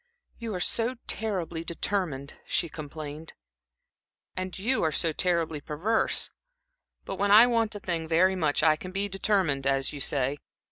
[0.39, 3.33] "You are so terribly determined," she complained.
[4.35, 6.31] "And you are so terribly perverse!
[7.05, 10.39] But when I want a thing very much, I can be determined, as you say.